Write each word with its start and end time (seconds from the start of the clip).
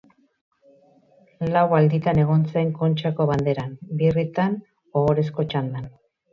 Lau 1.49 1.63
alditan 1.81 2.23
egon 2.23 2.47
zen 2.55 2.73
Kontxako 2.81 3.29
Banderan, 3.35 3.79
birritan 4.03 4.59
Ohorezko 5.05 5.51
Txandan. 5.55 5.91